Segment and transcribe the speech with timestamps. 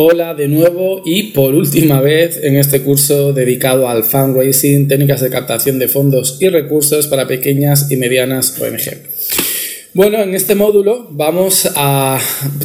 [0.00, 5.28] Hola de nuevo y por última vez en este curso dedicado al fundraising, técnicas de
[5.28, 8.96] captación de fondos y recursos para pequeñas y medianas ONG.
[9.94, 12.20] Bueno, en este módulo vamos a...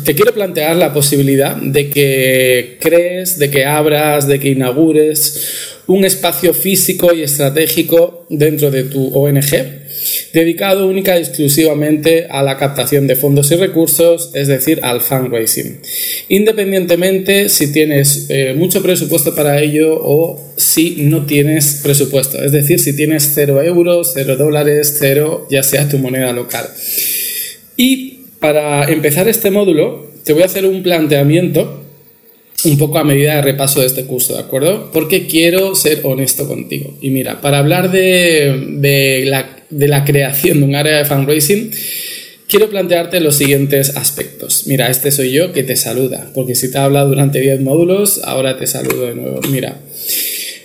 [0.05, 6.05] Te quiero plantear la posibilidad de que crees, de que abras, de que inaugures un
[6.05, 9.82] espacio físico y estratégico dentro de tu ONG
[10.33, 15.79] dedicado única y exclusivamente a la captación de fondos y recursos, es decir, al fundraising.
[16.29, 22.79] Independientemente si tienes eh, mucho presupuesto para ello o si no tienes presupuesto, es decir,
[22.79, 26.67] si tienes 0 euros, 0 dólares, 0 ya sea tu moneda local.
[27.77, 31.83] Y para empezar este módulo, te voy a hacer un planteamiento
[32.65, 34.89] un poco a medida de repaso de este curso, ¿de acuerdo?
[34.91, 36.93] Porque quiero ser honesto contigo.
[37.01, 39.57] Y mira, para hablar de, la,
[40.05, 41.71] creación de un área de fundraising,
[42.47, 44.67] quiero plantearte los siguientes aspectos.
[44.67, 48.21] Mira, este soy yo que te saluda, porque si te he hablado durante 10 módulos,
[48.23, 49.41] ahora te saludo de nuevo.
[49.49, 49.79] Mira,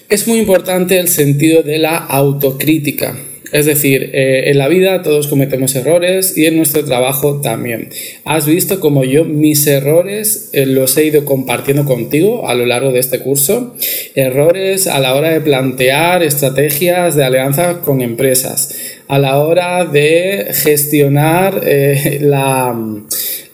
[0.08, 3.16] es muy importante el sentido de la autocrítica.
[3.52, 7.88] Es decir, eh, en la vida todos cometemos errores y en nuestro trabajo también.
[8.24, 12.92] Has visto como yo mis errores eh, los he ido compartiendo contigo a lo largo
[12.92, 13.74] de este curso.
[14.14, 18.74] Errores a la hora de plantear estrategias de alianza con empresas,
[19.08, 22.74] a la hora de gestionar eh, la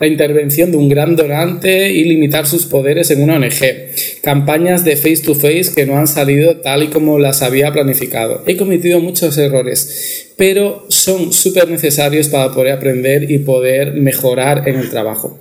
[0.01, 4.97] la intervención de un gran donante y limitar sus poderes en una ONG, campañas de
[4.97, 8.43] face to face que no han salido tal y como las había planificado.
[8.47, 14.77] He cometido muchos errores, pero son súper necesarios para poder aprender y poder mejorar en
[14.77, 15.39] el trabajo.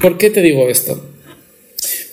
[0.00, 1.12] ¿Por qué te digo esto?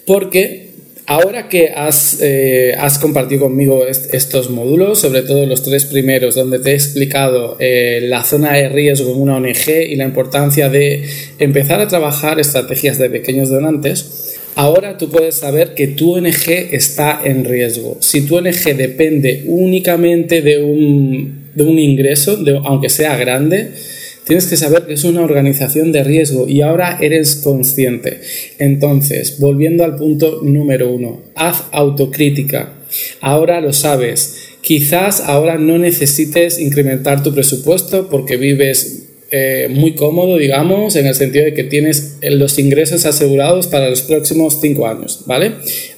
[0.05, 0.72] Porque
[1.05, 6.71] Ahora que has, eh, compartido conmigo estos módulos, sobre todo los tres primeros, donde te
[6.71, 11.03] he explicado eh, la zona de riesgo en una ONG y la importancia de
[11.39, 17.19] empezar a trabajar estrategias de pequeños donantes, ahora tú puedes saber que tu ONG está
[17.21, 17.97] en riesgo.
[17.99, 23.71] Si tu ONG depende únicamente de un ingreso, aunque sea grande,
[24.25, 28.21] Tienes que saber que es una organización de riesgo y ahora eres consciente.
[28.57, 32.73] Entonces, volviendo al punto número uno, haz autocrítica.
[33.19, 34.37] Ahora lo sabes.
[34.61, 39.02] Quizás ahora no necesites incrementar tu presupuesto porque vives
[39.35, 44.03] eh, muy cómodo, digamos, en el sentido de que tienes los ingresos asegurados para los
[44.03, 45.53] próximos cinco años, ¿vale?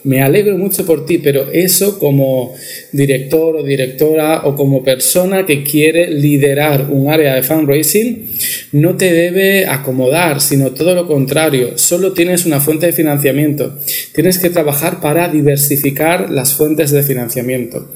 [0.06, 2.56] Me alegro mucho por ti, pero eso como
[2.94, 8.30] director o directora o como persona que quiere liderar un área de fundraising
[8.72, 13.78] no te debe acomodar, sino todo lo contrario, solo tienes una fuente de financiamiento.
[14.14, 17.92] Tienes que trabajar para diversificar las fuentes de financiamiento.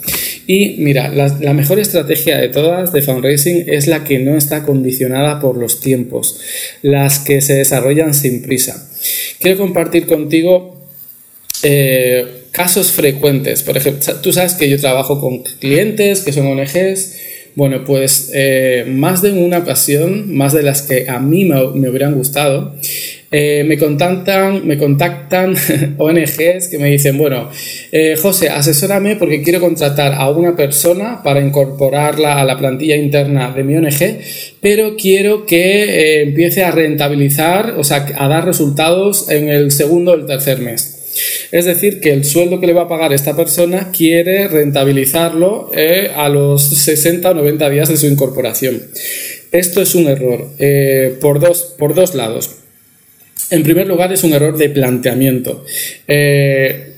[0.51, 5.39] Y mira, la, mejor estrategia de todas de fundraising es la que no está condicionada
[5.39, 6.39] por los tiempos,
[6.81, 8.89] las que se desarrollan sin prisa.
[9.39, 10.75] Quiero compartir contigo
[11.61, 13.61] eh, casos frecuentes.
[13.61, 17.17] Por ejemplo, tú sabes que yo trabajo con clientes que son ONGs.
[17.53, 21.89] Bueno, pues eh, más de una ocasión, más de las que a mí me, me
[21.89, 22.75] hubieran gustado,
[23.31, 25.55] eh, me contactan, me contactan
[25.97, 27.49] ONGs que me dicen, bueno,
[27.91, 33.51] eh, José, asesórame porque quiero contratar a una persona para incorporarla a la plantilla interna
[33.51, 34.19] de mi ONG,
[34.61, 40.13] pero quiero que eh, empiece a rentabilizar, o sea, a dar resultados en el segundo
[40.13, 40.95] o el tercer mes.
[41.51, 45.69] Es decir, que el sueldo que le va a pagar esta persona quiere rentabilizarlo
[46.15, 48.81] a los 60 o 90 días de su incorporación.
[49.51, 50.47] Esto es un error
[51.19, 52.58] por, dos, por dos lados.
[53.51, 55.65] En primer lugar, es un error de planteamiento.
[56.07, 56.93] Eh,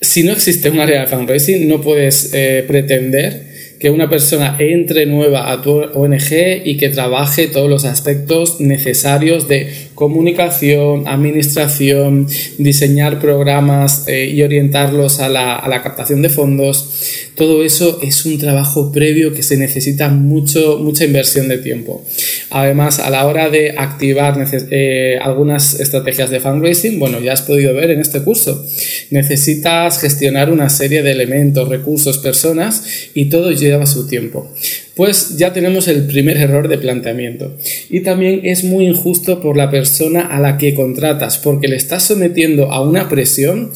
[0.00, 3.46] si no existe un área de fundraising, no puedes eh, pretender
[3.78, 9.48] que una persona entre nueva a tu ONG y que trabaje todos los aspectos necesarios
[9.48, 17.32] de comunicación, administración, diseñar programas eh, y orientarlos a la, a la, captación de fondos.
[17.34, 22.04] Todo eso es un trabajo previo que se necesita mucho, mucha inversión de tiempo.
[22.50, 24.36] Además, a la hora de activar
[24.70, 28.64] eh, algunas estrategias de fundraising, bueno, ya has podido ver en este curso,
[29.10, 32.84] necesitas gestionar una serie de elementos, recursos, personas
[33.14, 34.52] y todo lleva su tiempo.
[34.96, 37.54] Pues ya tenemos el primer error de planteamiento.
[37.90, 42.04] Y también es muy injusto por la persona a la que contratas, porque le estás
[42.04, 43.72] sometiendo a una presión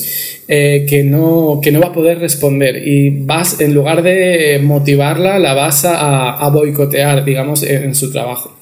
[0.48, 5.38] eh, que, no, que no va a poder responder y vas, en lugar de motivarla,
[5.38, 8.56] la vas a, boicotear, digamos, en su trabajo.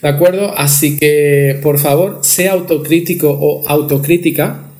[0.00, 0.54] ¿De acuerdo?
[0.56, 4.70] Así que, por favor, sea autocrítico o autocrítica.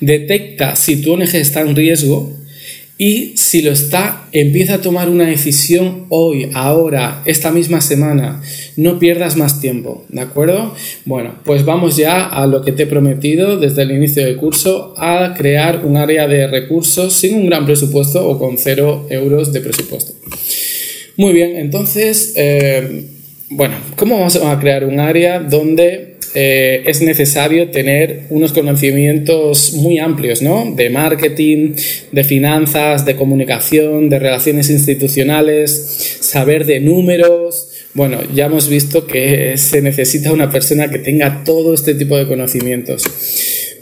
[0.00, 2.38] Detecta si tu ONG está en riesgo
[3.00, 8.42] Y si lo está, empieza a tomar una decisión hoy, ahora, esta misma semana.
[8.76, 10.74] No pierdas más tiempo, ¿de acuerdo?
[11.04, 14.94] Bueno, pues vamos ya a lo que te he prometido desde el inicio del curso,
[14.96, 19.60] a crear un área de recursos sin un gran presupuesto o con cero euros de
[19.60, 20.14] presupuesto.
[21.16, 23.06] Muy bien, entonces, eh,
[23.50, 29.98] bueno, ¿cómo vamos a crear un área donde eh, es necesario tener unos conocimientos muy
[29.98, 30.72] amplios, ¿no?
[30.74, 31.74] De marketing,
[32.12, 37.68] de finanzas, de comunicación, de relaciones institucionales, saber de números.
[37.94, 42.26] Bueno, ya hemos visto que se necesita una persona que tenga todo este tipo de
[42.26, 43.04] conocimientos.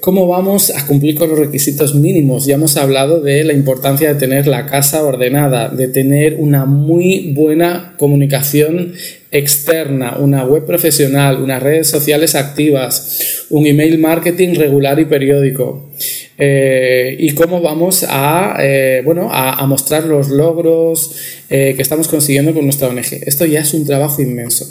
[0.07, 2.47] ¿Cómo vamos a cumplir con los requisitos mínimos?
[2.47, 7.33] Ya hemos hablado de la importancia de tener la casa ordenada, de tener una muy
[7.33, 8.93] buena comunicación
[9.31, 15.91] externa, una web profesional, unas redes sociales activas, un email marketing regular y periódico.
[16.39, 21.17] Eh, y cómo vamos a, eh, bueno, a, mostrar los logros
[21.49, 23.23] eh, que estamos consiguiendo con nuestra ONG.
[23.27, 24.71] Esto ya es un trabajo inmenso.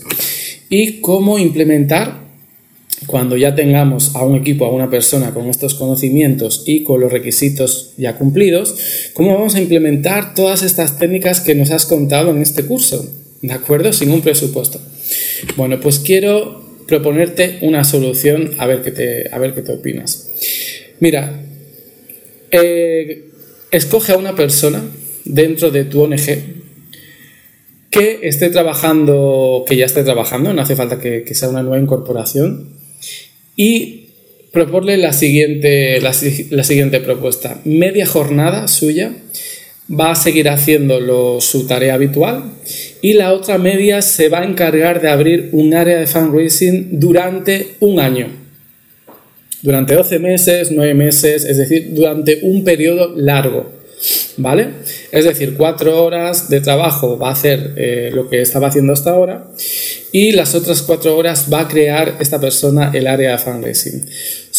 [0.70, 2.26] Y cómo implementar
[3.08, 7.12] cuando ya tengamos a un equipo, a una persona con estos conocimientos y con los
[7.12, 8.76] requisitos ya cumplidos,
[9.14, 13.06] ¿cómo vamos a implementar todas estas técnicas que nos has contado en este curso?
[13.42, 13.94] ¿De acuerdo?
[13.94, 14.80] Sin un presupuesto.
[15.56, 20.32] Bueno, pues quiero proponerte una solución a ver qué te, a ver qué te opinas.
[21.00, 21.42] Mira,
[22.52, 23.26] eh,
[23.72, 24.84] escoge a una persona
[25.26, 26.56] dentro de tu ONG
[27.90, 32.76] que esté trabajando, que ya esté trabajando, no hace falta que sea una nueva incorporación,
[33.56, 34.06] y
[34.52, 37.62] proporle la siguiente, la, siguiente propuesta.
[37.66, 39.12] Media jornada suya
[39.90, 42.52] va a seguir haciendo su tarea habitual
[43.02, 47.76] y la otra media se va a encargar de abrir un área de fundraising durante
[47.80, 48.28] un año.
[49.62, 53.74] Durante 12 meses, 9 meses, es decir, durante un periodo largo.
[54.38, 54.68] ¿Vale?
[55.12, 59.12] Es decir, cuatro horas de trabajo va a hacer eh, lo que estaba haciendo hasta
[59.12, 59.48] ahora
[60.12, 64.06] y las otras cuatro horas va a crear esta persona el área de fundraising.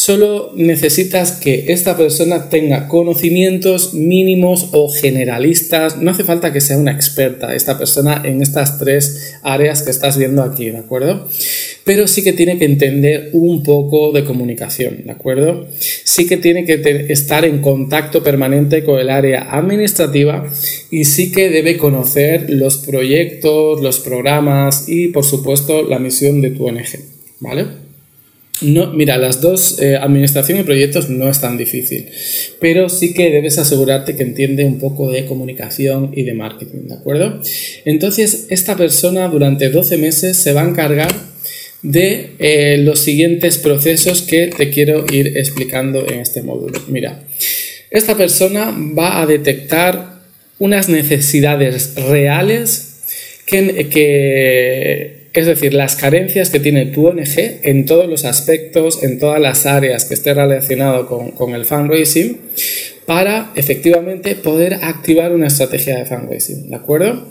[0.07, 6.01] Solo necesitas que esta persona tenga conocimientos mínimos o generalistas.
[6.01, 10.17] No hace falta que sea una experta esta persona en estas tres áreas que estás
[10.17, 11.27] viendo aquí, ¿de acuerdo?
[11.83, 15.67] Pero sí que tiene que entender un poco de comunicación, ¿de acuerdo?
[16.05, 20.49] Sí que tiene que estar en contacto permanente con el área administrativa
[20.89, 26.51] y sí que debe conocer los proyectos, los programas y, por supuesto, la misión de
[26.51, 27.01] tu ONG,
[27.41, 27.86] ¿vale?
[28.63, 32.07] No, mira, las dos, eh, administración y proyectos no es tan difícil,
[32.59, 36.95] pero sí que debes asegurarte que entiende un poco de comunicación y de marketing, ¿de
[36.95, 37.43] acuerdo?
[37.85, 41.13] Entonces, esta persona durante 12 meses se va a encargar
[41.83, 46.81] de eh, los siguientes procesos que te quiero ir explicando en este módulo.
[46.89, 47.25] Mira,
[47.91, 50.17] esta persona va a detectar
[50.59, 53.03] unas necesidades reales
[53.47, 59.19] que, que es decir, las carencias que tiene tu ONG en todos los aspectos, en
[59.19, 62.39] todas las áreas que esté relacionado con, el fundraising,
[63.07, 67.29] para efectivamente poder activar una estrategia de fundraising, ¿de acuerdo?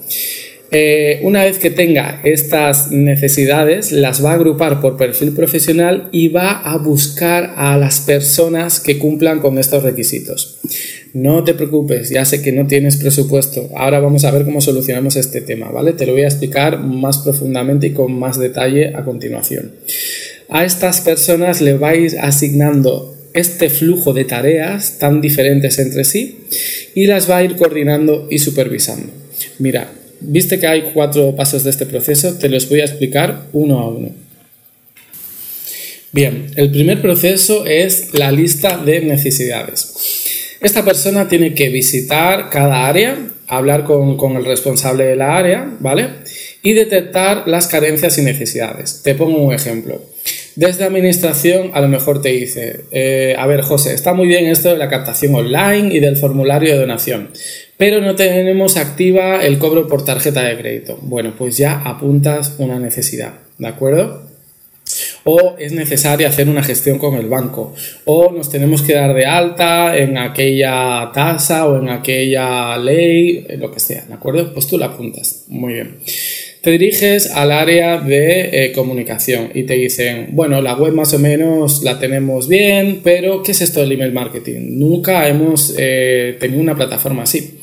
[0.72, 6.30] Eh, una vez que tenga estas necesidades, las va a agrupar por perfil profesional y
[6.30, 10.60] va a buscar a las personas que cumplan con estos requisitos.
[11.14, 13.70] No te preocupes, ya sé que no tienes presupuesto.
[13.76, 15.94] Ahora vamos a ver cómo solucionamos este tema, ¿vale?
[15.94, 19.72] Te lo voy a explicar más profundamente y con más detalle a continuación.
[20.50, 26.46] A estas personas le vais asignando este flujo de tareas tan diferentes entre sí
[26.96, 29.12] y las va a ir coordinando y supervisando.
[29.60, 29.92] Mira,
[30.28, 33.90] viste que hay cuatro pasos de este proceso, te los voy a explicar uno a
[33.90, 34.10] uno.
[36.12, 40.56] Bien, el primer proceso es la lista de necesidades.
[40.62, 43.18] Esta persona tiene que visitar cada área,
[43.48, 46.08] hablar con, el responsable de la área, ¿vale?
[46.64, 49.02] Y detectar las carencias y necesidades.
[49.04, 50.02] Te pongo un ejemplo.
[50.56, 54.70] Desde administración a lo mejor te dice, eh, a ver José, está muy bien esto
[54.70, 57.32] de la captación online y del formulario de donación,
[57.78, 60.98] pero no tenemos activa el cobro por tarjeta de crédito.
[61.02, 64.26] Bueno, pues ya apuntas una necesidad, ¿de acuerdo?
[65.24, 67.74] o es necesario hacer una gestión con el banco,
[68.06, 73.72] o nos tenemos que dar de alta en aquella tasa o en aquella ley, lo
[73.72, 74.54] que sea, ¿de acuerdo?
[74.54, 75.46] Pues tú la apuntas.
[75.48, 75.98] Muy bien.
[76.66, 81.20] Te diriges al área de eh, comunicación y te dicen, bueno, la web más o
[81.20, 84.80] menos la tenemos bien, pero ¿qué es esto del email marketing?
[84.80, 87.60] Nunca hemos eh, tenido una plataforma así.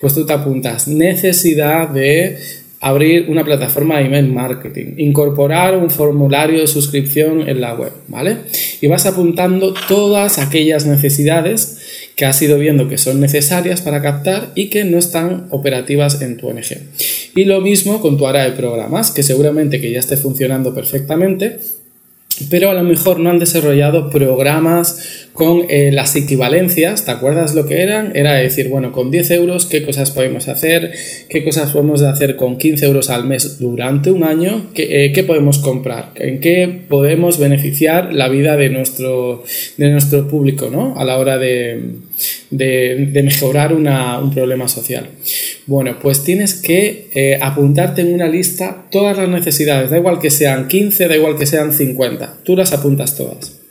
[0.00, 2.36] Pues tú te apuntas necesidad de
[2.78, 8.36] abrir una plataforma de email marketing, incorporar un formulario de suscripción en la web, ¿vale?
[8.80, 11.78] Y vas apuntando todas aquellas necesidades
[12.14, 16.36] que has ido viendo que son necesarias para captar y que no están operativas en
[16.36, 16.78] tu ONG.
[17.36, 21.58] Y lo mismo con tu área de programas, que seguramente que ya esté funcionando perfectamente,
[22.50, 27.66] pero a lo mejor no han desarrollado programas con eh, las equivalencias, ¿te acuerdas lo
[27.66, 28.12] que eran?
[28.16, 30.92] Era decir, bueno, con 10 euros, ¿qué cosas podemos hacer?
[31.28, 34.70] ¿Qué cosas podemos hacer con 15 euros al mes durante un año?
[34.74, 36.12] ¿Qué, eh, podemos comprar?
[36.14, 39.44] ¿En qué podemos beneficiar la vida de nuestro,
[39.76, 40.98] de nuestro público, ¿no?
[40.98, 41.80] A la hora de,
[42.56, 45.08] de, mejorar un problema social.
[45.66, 50.30] Bueno, pues tienes que eh, apuntarte en una lista todas las necesidades, da igual que
[50.30, 53.64] sean 15, da igual que sean 50, tú las apuntas todas.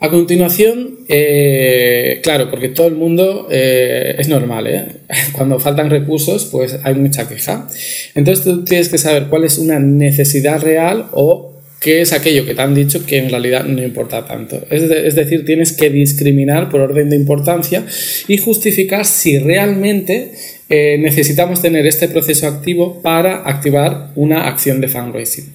[0.00, 4.86] A continuación, eh, claro, porque todo el mundo eh, es normal, ¿eh?
[5.32, 7.66] cuando faltan recursos, pues hay mucha queja.
[8.14, 11.47] Entonces tú tienes que saber cuál es una necesidad real o
[11.80, 14.64] qué es aquello que te han dicho que en realidad no importa tanto.
[14.70, 17.84] Es, es decir, tienes que discriminar por orden de importancia
[18.26, 20.32] y justificar si realmente
[20.68, 25.46] necesitamos tener este proceso activo para activar una acción de fundraising.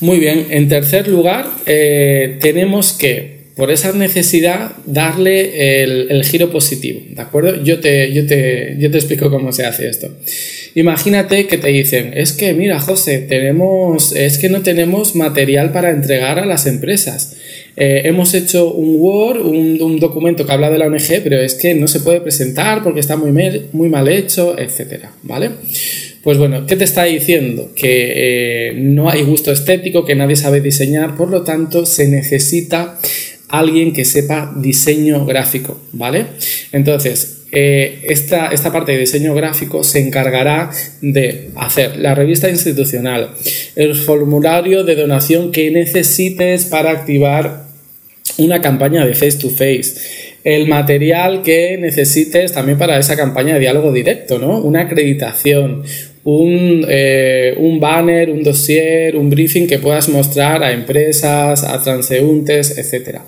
[0.00, 7.20] Muy bien, en tercer lugar, tenemos que por esa necesidad, darle el, giro positivo, ¿de
[7.20, 7.62] acuerdo?
[7.62, 10.08] Yo te, yo, te, yo te explico cómo se hace esto.
[10.74, 15.90] Imagínate que te dicen, es que mira, José, tenemos, es que no tenemos material para
[15.90, 17.36] entregar a las empresas.
[17.76, 21.74] Eh, hemos hecho un Word, un, documento que habla de la ONG, pero es que
[21.74, 23.32] no se puede presentar porque está muy,
[23.72, 25.50] muy mal hecho, etcétera, ¿vale?
[26.22, 27.72] Pues bueno, ¿qué te está diciendo?
[27.74, 28.12] Que
[28.68, 32.98] eh, no hay gusto estético, que nadie sabe diseñar, por lo tanto se necesita
[33.52, 36.26] alguien que sepa diseño gráfico, ¿vale?
[36.72, 40.70] Entonces, eh, esta, esta, parte de diseño gráfico se encargará
[41.02, 43.28] de hacer la revista institucional,
[43.76, 47.66] el formulario de donación que necesites para activar
[48.38, 49.96] una campaña de face to face,
[50.44, 54.60] el material que necesites también para esa campaña de diálogo directo, ¿no?
[54.60, 55.82] Una acreditación,
[56.24, 62.78] un, eh, un, banner, un dossier, un briefing que puedas mostrar a empresas, a transeúntes,
[62.78, 63.18] etc.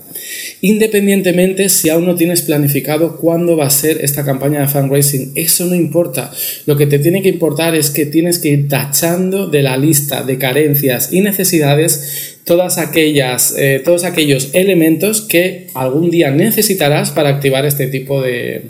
[0.61, 5.67] Independientemente si aún no tienes planificado cuándo va a ser esta campaña de fundraising, eso
[5.67, 6.31] no importa.
[6.67, 10.23] Lo que te tiene que importar es que tienes que ir tachando de la lista
[10.23, 17.31] de carencias y necesidades todas aquellas, eh, todos aquellos elementos que algún día necesitarás para
[17.31, 18.63] activar este tipo de,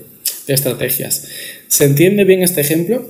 [0.46, 1.28] de estrategias.
[1.68, 3.06] ¿Se entiende bien este ejemplo?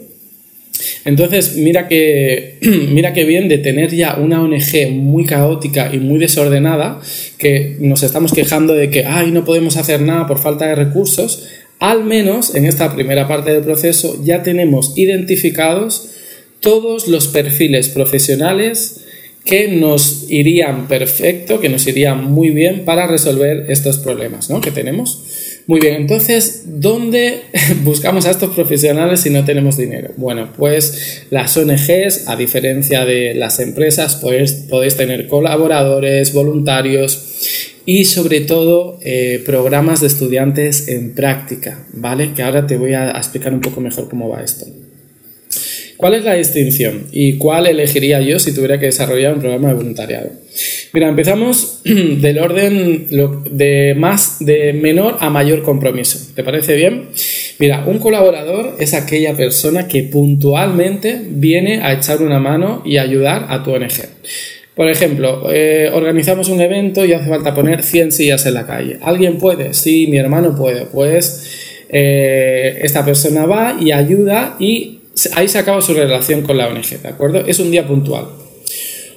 [1.05, 2.59] Entonces, mira que,
[2.91, 7.01] mira bien de tener ya una ONG muy caótica y muy desordenada,
[7.39, 11.49] que nos estamos quejando de que, ay, no podemos hacer nada por falta de recursos,
[11.81, 16.11] al menos en esta primera parte del proceso ya tenemos identificados
[16.61, 19.05] todos los perfiles profesionales
[19.45, 24.61] que nos irían perfecto, que nos irían muy bien para resolver estos problemas ¿no?
[24.61, 25.24] que tenemos.
[25.67, 27.41] Muy bien, entonces, ¿dónde
[27.85, 30.11] buscamos a estos profesionales si no tenemos dinero?
[30.19, 38.05] Bueno, pues las ONGs, a diferencia de las empresas, pues, podéis tener colaboradores, voluntarios y
[38.05, 42.33] sobre todo eh, programas de estudiantes en práctica, ¿vale?
[42.35, 44.67] Que ahora te voy a explicar un poco mejor cómo va esto.
[45.97, 49.75] ¿Cuál es la distinción y cuál elegiría yo si tuviera que desarrollar un programa de
[49.75, 50.31] voluntariado?
[50.95, 53.09] Mira, empezamos del orden
[53.51, 56.33] de más de menor a mayor compromiso.
[56.37, 57.09] ¿Te parece bien?
[57.59, 63.47] Mira, un colaborador es aquella persona que puntualmente viene a echar una mano y ayudar
[63.49, 64.05] a tu ONG.
[64.77, 68.99] Por ejemplo, eh, organizamos un evento y hace falta poner 100 sillas en la calle.
[69.03, 69.75] ¿Alguien puede?
[69.75, 70.87] Sí, mi hermano puede.
[70.87, 75.01] Pues eh, esta persona va y ayuda y
[75.35, 77.45] ahí se acaba su relación con la ONG, ¿de acuerdo?
[77.45, 78.44] Es un día puntual.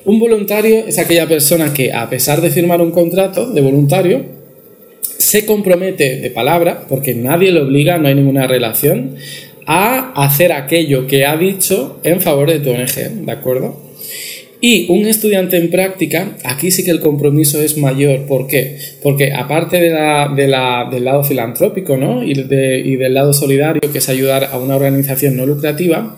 [0.08, 4.24] Un voluntario es aquella persona que, a pesar de firmar un contrato de voluntario,
[5.02, 9.18] se compromete de palabra, porque nadie le obliga, no hay ninguna relación,
[9.66, 13.87] a hacer aquello que ha dicho en favor de tu ONG, ¿de acuerdo?
[14.60, 18.26] Y un estudiante en práctica, aquí sí que el compromiso es mayor.
[18.26, 18.78] ¿Por qué?
[19.04, 19.92] Porque aparte de
[20.36, 22.24] del lado filantrópico ¿no?
[22.24, 26.18] y del lado solidario, que es ayudar a una organización no lucrativa,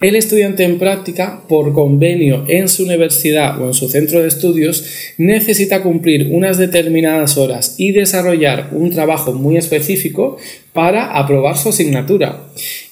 [0.00, 4.84] el estudiante en práctica, por convenio en su universidad o en su centro de estudios,
[5.16, 10.36] necesita cumplir unas determinadas horas y desarrollar un trabajo muy específico
[10.72, 12.44] para aprobar su asignatura.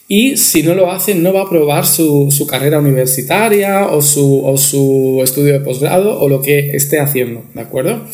[0.09, 4.57] Y si no lo hace no va a aprobar su, carrera universitaria o su, o
[4.57, 8.07] su estudio de posgrado o lo que esté haciendo, ¿de acuerdo?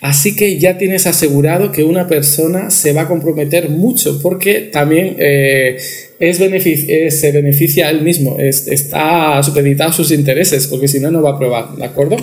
[0.00, 5.16] Así que ya tienes asegurado que una persona se va a comprometer mucho porque también
[5.18, 5.76] eh,
[6.20, 11.10] es eh, se beneficia a él mismo, está supeditado a sus intereses porque si no,
[11.10, 12.16] no va a aprobar, ¿de acuerdo?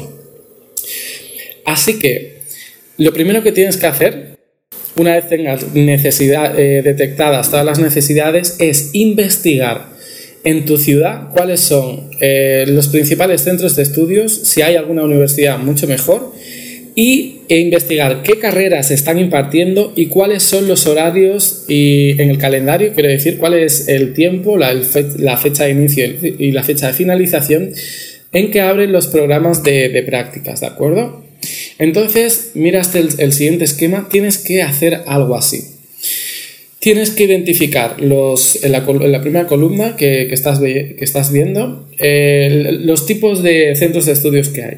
[1.65, 2.37] Así que
[2.97, 4.36] lo primero que tienes que hacer
[4.97, 9.85] una vez tengas necesidad, eh, detectadas todas las necesidades, es investigar
[10.43, 15.59] en tu ciudad cuáles son eh, los principales centros de estudios, si hay alguna universidad
[15.59, 16.33] mucho mejor,
[16.95, 22.39] y e investigar qué carreras están impartiendo y cuáles son los horarios y en el
[22.39, 24.73] calendario, quiero decir, cuál es el tiempo, la,
[25.37, 27.71] fecha de inicio y la fecha de finalización
[28.31, 31.26] en que abren los programas de prácticas, ¿de acuerdo?
[31.79, 35.63] Entonces, miraste el, siguiente esquema, tienes que hacer algo así.
[36.79, 43.43] Tienes que identificar los, en, la, primera columna que, estás, que estás, viendo los tipos
[43.43, 44.77] de centros de estudios que hay.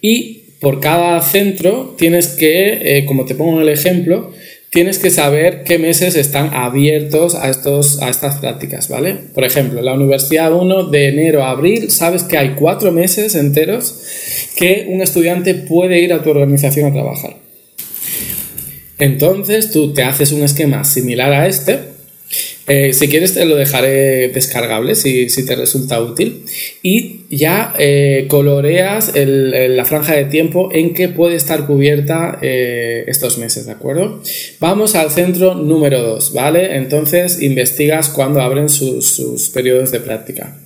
[0.00, 4.32] Y por cada centro tienes que, eh, como te pongo en el ejemplo,
[4.76, 9.16] tienes que saber qué meses están abiertos a, estos, a estas prácticas, ¿vale?
[9.32, 14.02] Por ejemplo, la Universidad 1 de enero a abril, sabes que hay cuatro meses enteros
[14.54, 17.38] que un estudiante puede ir a tu organización a trabajar.
[18.98, 21.95] Entonces tú te haces un esquema similar a este
[22.68, 26.44] eh, si quieres te lo dejaré descargable si, te resulta útil.
[26.82, 33.38] Y ya eh, coloreas la franja de tiempo en que puede estar cubierta eh, estos
[33.38, 34.20] meses, ¿de acuerdo?
[34.58, 36.76] Vamos al centro número 2, ¿vale?
[36.76, 40.56] Entonces investigas cuándo abren sus periodos de práctica.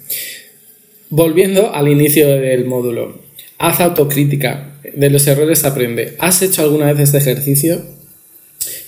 [1.11, 3.21] Volviendo al inicio del módulo,
[3.59, 4.66] haz autocrítica.
[4.95, 6.14] De los errores aprende.
[6.19, 8.00] ¿Has hecho alguna vez este ejercicio?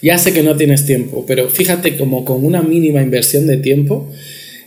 [0.02, 4.10] Ya sé que no tienes tiempo, pero fíjate como con una mínima inversión de tiempo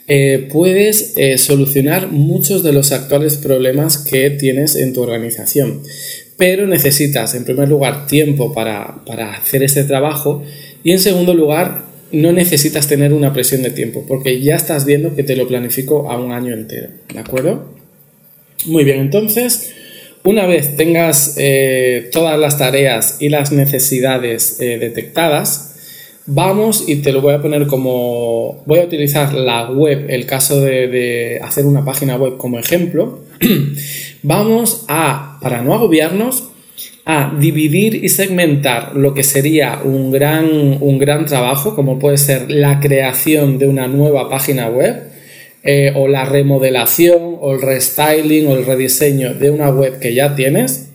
[0.08, 5.82] eh, puedes eh, solucionar muchos de los actuales problemas que tienes en tu organización.
[6.38, 10.44] Pero necesitas, en primer lugar, tiempo para, para hacer este trabajo
[10.84, 15.15] y, en segundo lugar, no necesitas tener una presión de tiempo, porque ya estás viendo
[15.15, 16.89] que te lo planifico a un año entero.
[17.12, 17.74] ¿De acuerdo?
[18.65, 19.74] Muy bien, entonces
[20.25, 25.75] una vez tengas eh, todas las tareas y las necesidades eh, detectadas,
[26.25, 28.63] vamos y te lo voy a poner como...
[28.65, 33.20] Voy a utilizar la web, el caso de, hacer una página web como ejemplo.
[34.24, 36.50] vamos a, para no agobiarnos,
[37.05, 42.50] a dividir y segmentar lo que sería un gran, un gran trabajo, como puede ser
[42.50, 45.04] la creación de una nueva página web
[45.68, 50.36] eh, o la remodelación o el restyling o el rediseño de una web que ya
[50.36, 50.90] tienes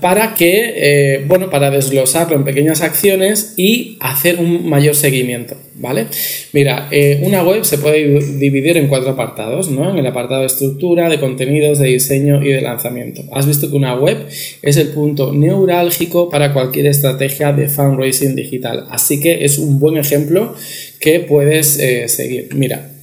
[0.00, 6.06] para que, eh, bueno, para desglosarlo en pequeñas acciones y hacer un mayor seguimiento, ¿vale?
[6.52, 9.90] Mira, eh, una web se puede dividir en cuatro apartados, ¿no?
[9.90, 13.22] En el apartado de estructura, de contenidos, de diseño y de lanzamiento.
[13.32, 14.26] Has visto que una web
[14.60, 19.96] es el punto neurálgico para cualquier estrategia de fundraising digital, así que es un buen
[19.96, 20.54] ejemplo
[21.00, 22.48] que puedes seguir.
[22.54, 22.93] Mira,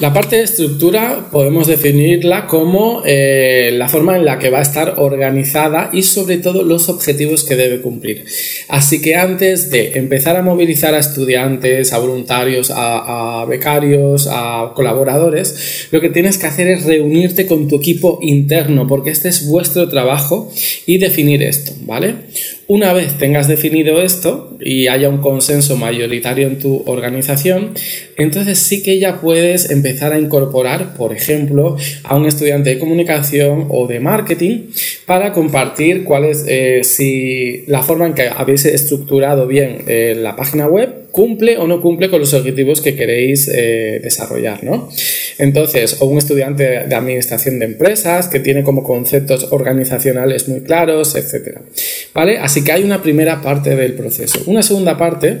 [0.00, 4.62] la parte de estructura podemos definirla como eh, la forma en la que va a
[4.62, 8.24] estar organizada y sobre todo los objetivos que debe cumplir.
[8.68, 14.72] Así que antes de empezar a movilizar a estudiantes, a voluntarios, a, a becarios, a
[14.74, 19.46] colaboradores, lo que tienes que hacer es reunirte con tu equipo interno porque este es
[19.46, 20.52] vuestro trabajo
[20.86, 22.14] y definir esto, ¿vale?
[22.70, 27.70] Una vez tengas definido esto y haya un consenso mayoritario en tu organización,
[28.18, 33.68] entonces sí que ya puedes empezar a incorporar, por ejemplo, a un estudiante de comunicación
[33.70, 34.66] o de marketing
[35.06, 40.36] para compartir cuál es, eh, si la forma en que habéis estructurado bien eh, la
[40.36, 44.88] página web cumple o no cumple con los objetivos que queréis eh, desarrollar, ¿no?
[45.38, 51.16] Entonces, o un estudiante de administración de empresas que tiene como conceptos organizacionales muy claros,
[51.16, 51.62] etcétera.
[52.14, 52.38] ¿Vale?
[52.38, 54.44] Así que hay una primera parte del proceso.
[54.46, 55.38] Una segunda parte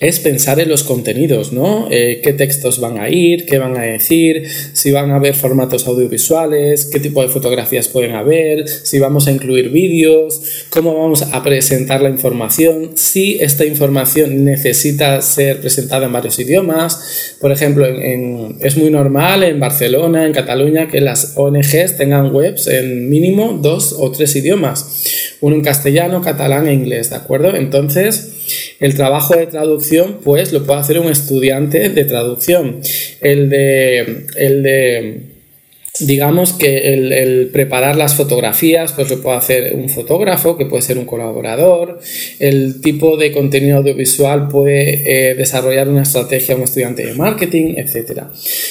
[0.00, 1.88] es pensar en los contenidos, ¿no?
[1.90, 3.46] Eh, ¿Qué textos van a ir?
[3.46, 4.46] ¿Qué van a decir?
[4.72, 9.32] Si van a haber formatos audiovisuales, qué tipo de fotografías pueden haber, si vamos a
[9.32, 16.12] incluir vídeos, cómo vamos a presentar la información, si esta información necesita ser presentada en
[16.12, 17.36] varios idiomas.
[17.40, 23.08] Por ejemplo, es muy normal en Barcelona, en Cataluña, que las ONGs tengan webs en
[23.08, 27.54] mínimo dos o tres idiomas, uno en castellano, catalán e inglés, ¿de acuerdo?
[27.54, 28.35] Entonces,
[28.80, 32.80] el trabajo de traducción, pues lo puede hacer un estudiante de traducción.
[33.20, 35.35] El de, el de
[36.00, 40.98] digamos que el, preparar las fotografías, pues lo puede hacer un fotógrafo, que puede ser
[40.98, 42.00] un colaborador,
[42.38, 48.22] el tipo de contenido audiovisual puede eh, desarrollar una estrategia un estudiante de marketing, etc.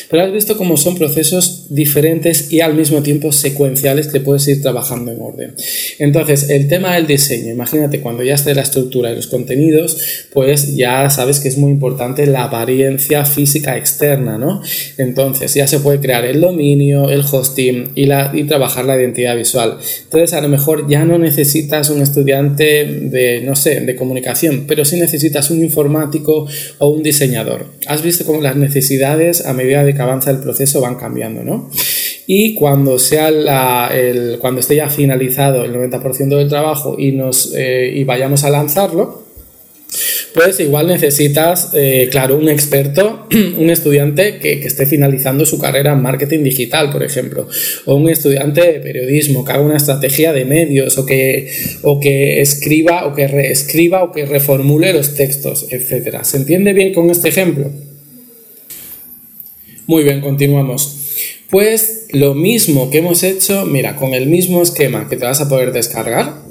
[0.10, 4.62] Pero has visto cómo son procesos diferentes y al mismo tiempo secuenciales que puedes ir
[4.62, 5.56] trabajando en orden.
[6.00, 10.76] Entonces, el tema del diseño, imagínate cuando ya esté la estructura y los contenidos, pues
[10.76, 14.62] ya sabes que es muy importante la apariencia física externa, ¿no?
[14.98, 19.36] Entonces, ya se puede crear el dominio, el hosting y, la, y trabajar la identidad
[19.36, 19.78] visual.
[20.04, 24.86] Entonces, a lo mejor ya no necesitas un estudiante de, no sé, de comunicación, pero
[24.86, 26.48] sí necesitas un informático
[26.80, 27.66] o un diseñador.
[27.88, 31.70] Has visto cómo las necesidades a medida de que avanza el proceso van cambiando, ¿no?
[32.28, 33.28] Y cuando, sea
[33.94, 38.50] el, cuando esté ya finalizado el 90% del trabajo y, nos, eh, y vayamos a
[38.50, 39.25] lanzarlo,
[40.36, 43.26] pues igual necesitas, eh, claro, un experto,
[43.58, 47.48] un estudiante que, esté finalizando su carrera en marketing digital, por ejemplo,
[47.86, 51.50] o un estudiante de periodismo que haga una estrategia de medios, o que,
[51.84, 56.24] o que escriba, o que reescriba, o que reformule los textos, etc.
[56.24, 57.72] ¿Se entiende bien con este ejemplo?
[59.88, 60.98] Muy bien, continuamos.
[61.50, 65.48] Pues lo mismo que hemos hecho, mira, con el mismo esquema que te vas a
[65.48, 66.45] poder descargar,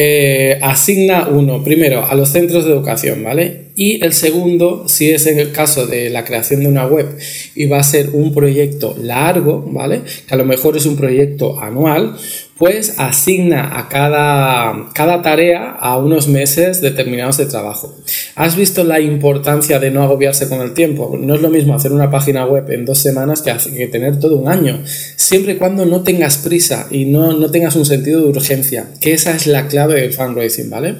[0.00, 3.62] eh, asigna uno, primero, a los centros de educación, ¿vale?
[3.74, 7.18] Y el segundo, si es en el caso de la creación de una web
[7.56, 10.02] y va a ser un proyecto largo, ¿vale?
[10.28, 12.16] Que a lo mejor es un proyecto anual,
[12.58, 17.96] pues asigna a cada, cada tarea a unos meses determinados de trabajo.
[18.34, 21.16] ¿Has visto la importancia de no agobiarse con el tiempo?
[21.20, 24.36] No es lo mismo hacer una página web en dos semanas que, que tener todo
[24.36, 24.82] un año,
[25.16, 29.12] siempre y cuando no tengas prisa y no, no tengas un sentido de urgencia, que
[29.12, 30.96] esa es la clave del fundraising, ¿vale?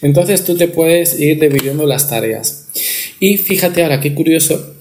[0.00, 2.68] Entonces tú te puedes ir dividiendo las tareas.
[3.18, 4.74] Y fíjate ahora, qué curioso,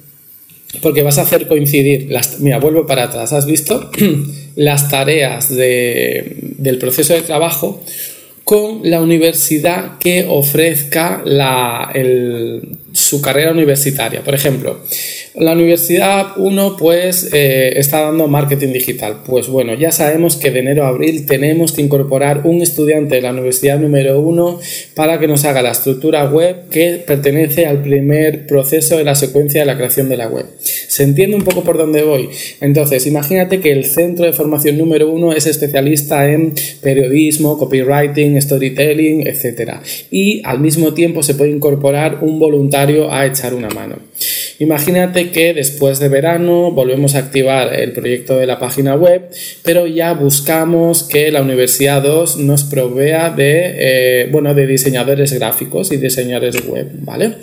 [0.81, 2.39] porque vas a hacer coincidir las...
[2.39, 3.89] Mira, vuelvo para atrás, ¿has visto?
[4.55, 7.83] las tareas del proceso de trabajo
[8.43, 11.91] con la universidad que ofrezca la,
[12.93, 14.23] su carrera universitaria.
[14.23, 14.79] Por ejemplo,
[15.35, 19.23] la universidad 1 pues eh, está dando marketing digital.
[19.25, 23.21] Pues bueno, ya sabemos que de enero a abril tenemos que incorporar un estudiante de
[23.21, 24.59] la universidad número 1
[24.93, 29.61] para que nos haga la estructura web que pertenece al primer proceso de la secuencia
[29.61, 30.45] de la creación de la web.
[30.61, 32.29] ¿Se entiende un poco por dónde voy?
[32.61, 39.25] Entonces, imagínate que el centro de formación número 1 es especialista en periodismo, copywriting, storytelling,
[39.25, 39.77] etc.
[40.11, 43.97] Y al mismo tiempo se puede incorporar un voluntario a echar una mano.
[44.59, 49.29] Imagínate que después de verano volvemos a activar el proyecto de la página web,
[49.63, 55.91] pero ya buscamos que la Universidad 2 nos provea de, eh, bueno, de diseñadores gráficos
[55.91, 57.35] y diseñadores web, ¿vale?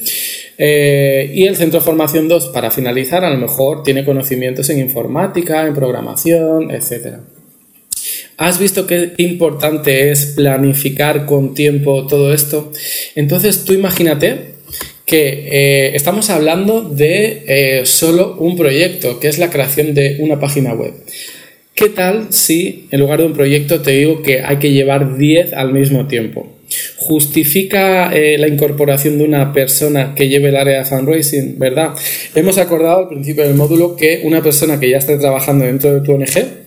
[0.56, 4.78] Eh, y el Centro de Formación 2, para finalizar, a lo mejor tiene conocimientos en
[4.78, 7.16] informática, en programación, etc.
[8.36, 12.72] ¿Has visto qué importante es planificar con tiempo todo esto?
[13.14, 14.49] Entonces tú imagínate
[15.10, 20.38] que eh, estamos hablando de eh, solo un proyecto, que es la creación de una
[20.38, 20.92] página web.
[21.74, 25.52] ¿Qué tal si en lugar de un proyecto te digo que hay que llevar 10
[25.54, 26.46] al mismo tiempo?
[26.98, 31.88] ¿Justifica eh, la incorporación de una persona que lleve el área de fundraising, verdad?
[32.36, 36.02] Hemos acordado al principio del módulo que una persona que ya esté trabajando dentro de
[36.02, 36.60] tu ONG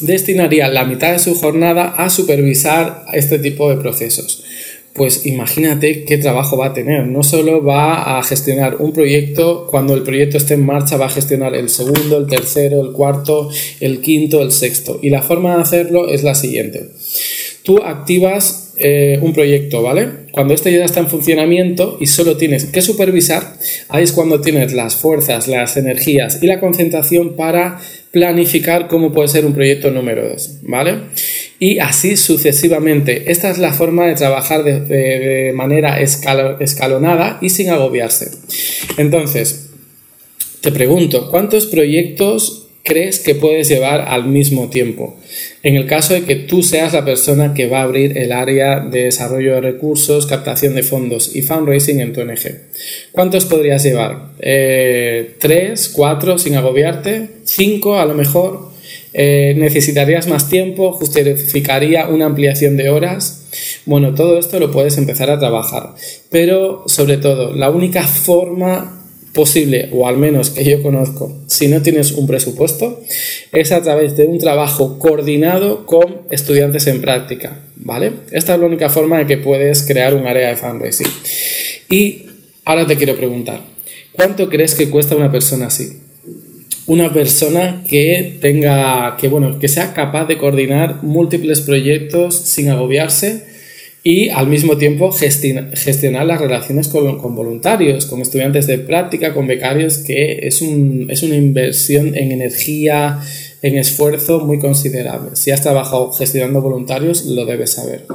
[0.00, 4.42] destinaría la mitad de su jornada a supervisar este tipo de procesos
[4.92, 7.06] pues imagínate qué trabajo va a tener.
[7.06, 11.10] No solo va a gestionar un proyecto, cuando el proyecto esté en marcha va a
[11.10, 13.50] gestionar el segundo, el tercero, el cuarto,
[13.80, 14.98] el quinto, el sexto.
[15.02, 16.90] Y la forma de hacerlo es la siguiente.
[17.62, 20.08] Tú activas eh, un proyecto, ¿vale?
[20.32, 23.54] Cuando este ya está en funcionamiento y solo tienes que supervisar,
[23.88, 29.28] ahí es cuando tienes las fuerzas, las energías y la concentración para planificar cómo puede
[29.28, 30.98] ser un proyecto número 2, ¿vale?
[31.62, 33.30] Y así sucesivamente.
[33.30, 38.32] Esta es la forma de trabajar de, manera escalonada y sin agobiarse.
[38.96, 39.70] Entonces,
[40.60, 45.16] te pregunto, ¿cuántos proyectos crees que puedes llevar al mismo tiempo?
[45.62, 48.80] En el caso de que tú seas la persona que va a abrir el área
[48.80, 52.40] de desarrollo de recursos, captación de fondos y fundraising en tu ONG.
[53.12, 54.30] ¿Cuántos podrías llevar?
[54.40, 55.90] Eh, ¿Tres?
[55.90, 57.28] ¿Cuatro sin agobiarte?
[57.44, 58.71] ¿Cinco a lo mejor?
[59.14, 63.44] Eh, necesitarías más tiempo, justificaría una ampliación de horas.
[63.84, 65.94] Bueno, todo esto lo puedes empezar a trabajar,
[66.30, 68.98] pero sobre todo, la única forma
[69.34, 73.00] posible, o al menos que yo conozco, si no tienes un presupuesto,
[73.52, 78.12] es a través de un trabajo coordinado con estudiantes en práctica, ¿vale?
[78.30, 81.06] Esta es la única forma de que puedes crear un área de fundraising.
[81.88, 82.26] Y
[82.64, 83.60] ahora te quiero preguntar,
[84.12, 85.98] ¿cuánto crees que cuesta una persona así?
[86.86, 93.44] Una persona que tenga, que bueno, que sea capaz de coordinar múltiples proyectos sin agobiarse
[94.04, 99.98] y al mismo tiempo gestionar las relaciones con, voluntarios, con estudiantes de práctica, con becarios,
[99.98, 103.20] que es, un, es una inversión en energía,
[103.62, 105.36] en esfuerzo muy considerable.
[105.36, 108.06] Si has trabajado gestionando voluntarios, lo debes saber.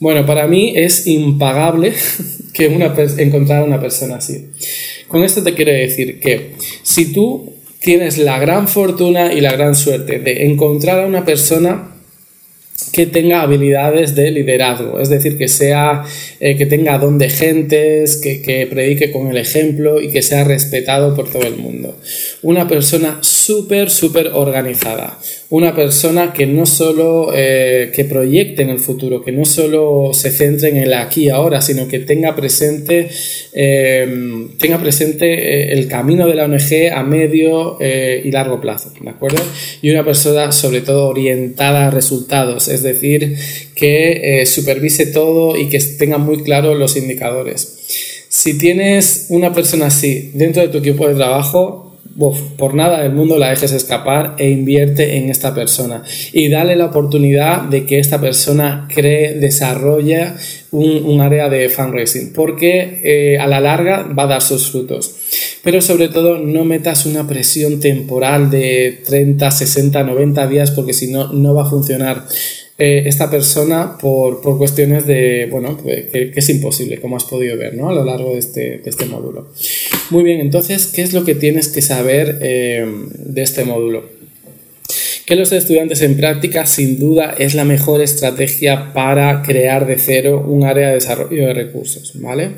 [0.00, 1.92] Bueno, para mí es impagable
[2.52, 4.48] que una, encontrar a una persona así.
[5.06, 7.53] Con esto te quiero decir que si tú
[7.84, 11.90] tienes la gran fortuna y la gran suerte de encontrar a una persona
[12.92, 16.04] que tenga habilidades de liderazgo, es decir, que sea
[16.40, 20.44] eh, que tenga don de gentes, que, que, predique con el ejemplo y que sea
[20.44, 21.96] respetado por todo el mundo.
[22.42, 25.18] Una persona súper, súper organizada.
[25.54, 30.30] Una persona que no solo eh, que proyecte en el futuro, que no solo se
[30.30, 33.08] centre en el aquí y ahora, sino que tenga presente,
[33.52, 39.42] eh, tenga presente el camino de la ONG a medio y largo plazo, ¿de acuerdo?
[39.80, 43.36] Y una persona sobre todo orientada a resultados es decir,
[43.74, 47.78] que eh, supervise todo y que tenga muy claro los indicadores.
[48.28, 51.83] Si tienes una persona así dentro de tu equipo de trabajo,
[52.16, 56.86] por nada del mundo la dejes escapar e invierte en esta persona y dale la
[56.86, 60.32] oportunidad de que esta persona cree, desarrolle
[60.70, 65.16] un, área de fundraising porque eh, a la larga va a dar sus frutos.
[65.62, 71.10] Pero sobre todo no metas una presión temporal de 30, 60, 90 días porque si
[71.10, 72.26] no, no va a funcionar.
[72.76, 77.76] Eh, esta persona por, por, cuestiones de, bueno, que, es imposible, como has podido ver
[77.76, 77.88] ¿no?
[77.88, 79.52] a lo largo de este, de este módulo.
[80.10, 84.02] Muy bien, entonces, ¿qué es lo que tienes que saber eh, de este módulo?
[85.24, 90.44] Que los estudiantes en práctica sin duda es la mejor estrategia para crear de cero
[90.46, 92.50] un área de desarrollo de recursos, ¿vale?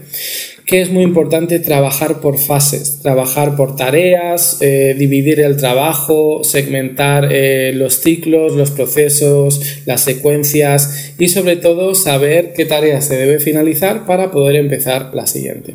[0.66, 7.28] Que es muy importante trabajar por fases, trabajar por tareas, eh, dividir el trabajo, segmentar
[7.30, 13.38] eh, los ciclos, los procesos, las secuencias y sobre todo saber qué tarea se debe
[13.38, 15.72] finalizar para poder empezar la siguiente.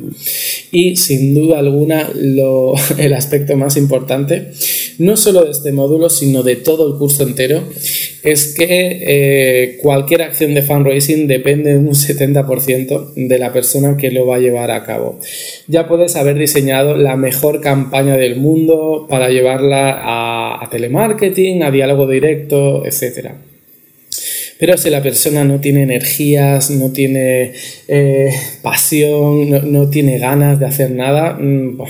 [0.70, 2.10] Y sin duda alguna
[2.98, 4.50] el aspecto más importante,
[4.98, 7.64] no solo de este módulo, sino de todo el curso entero,
[8.22, 14.26] es que eh, cualquier acción de fundraising depende un 70% de la persona que lo
[14.26, 15.18] va a llevar a cabo.
[15.66, 21.70] Ya puedes haber diseñado la mejor campaña del mundo para llevarla a, a telemarketing, a
[21.70, 23.51] diálogo directo, etcétera.
[24.62, 27.52] Pero si la persona no tiene energías, no tiene
[27.88, 28.30] eh,
[28.62, 31.80] pasión, no, tiene ganas de hacer nada, mm,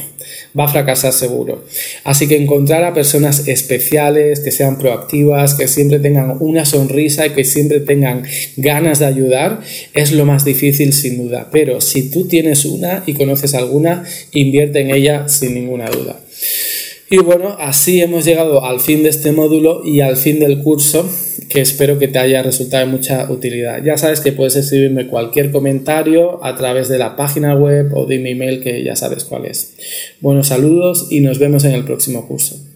[0.58, 1.66] va a fracasar seguro.
[2.02, 7.30] Así que encontrar a personas especiales, que sean proactivas, que siempre tengan una sonrisa y
[7.32, 8.22] que siempre tengan
[8.56, 9.60] ganas de ayudar,
[9.92, 11.50] es lo más difícil sin duda.
[11.52, 16.18] Pero si tú tienes una y conoces alguna, invierte en ella sin ninguna duda.
[17.12, 21.06] Y bueno, así hemos llegado al fin de este módulo y al fin del curso
[21.50, 23.84] que espero que te haya resultado de mucha utilidad.
[23.84, 28.18] Ya sabes que puedes escribirme cualquier comentario a través de la página web o de
[28.18, 29.74] mi email que ya sabes cuál es.
[30.22, 32.71] Buenos saludos y nos vemos en el próximo curso.